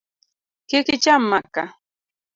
Kik 0.69 0.87
icham 0.95 1.23
maka. 1.31 1.63